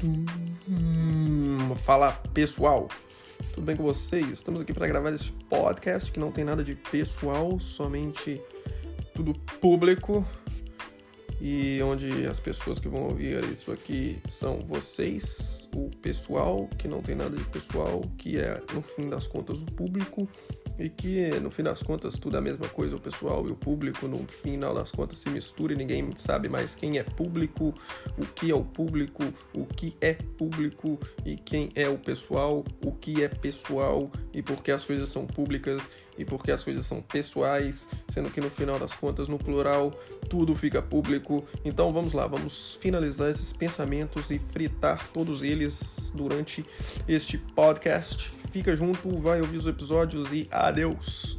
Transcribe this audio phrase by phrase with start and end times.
[0.00, 2.86] Hum, fala pessoal,
[3.52, 4.28] tudo bem com vocês?
[4.28, 8.40] Estamos aqui para gravar esse podcast que não tem nada de pessoal, somente
[9.12, 10.24] tudo público.
[11.40, 17.02] E onde as pessoas que vão ouvir isso aqui são vocês, o pessoal, que não
[17.02, 20.28] tem nada de pessoal, que é no fim das contas o público
[20.78, 23.56] e que no fim das contas tudo é a mesma coisa, o pessoal e o
[23.56, 27.74] público no final das contas se mistura e ninguém sabe mais quem é público,
[28.16, 32.92] o que é o público, o que é público e quem é o pessoal, o
[32.92, 36.86] que é pessoal e por que as coisas são públicas e por que as coisas
[36.86, 39.90] são pessoais, sendo que no final das contas no plural
[40.28, 41.44] tudo fica público.
[41.64, 46.64] Então vamos lá, vamos finalizar esses pensamentos e fritar todos eles durante
[47.06, 48.37] este podcast.
[48.58, 51.38] Fica junto, vai ouvir os episódios e adeus!